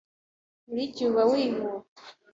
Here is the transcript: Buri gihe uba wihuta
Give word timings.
Buri 0.67 0.83
gihe 0.93 1.07
uba 1.11 1.23
wihuta 1.31 2.01